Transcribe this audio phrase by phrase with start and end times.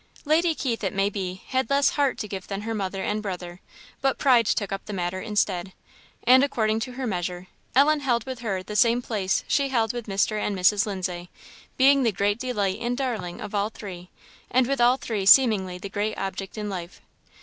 [0.25, 3.59] Lady Keith, it may be, had less heart to give than her mother and brother,
[4.01, 5.73] but pride took up the matter instead;
[6.23, 10.07] and according to her measure, Ellen held with her the same place she held with
[10.07, 10.39] Mr.
[10.39, 10.87] and Mrs.
[10.87, 11.29] Lindsay,
[11.77, 14.09] being the great delight and darling of all three,
[14.49, 17.01] and with all three seemingly the great object in life.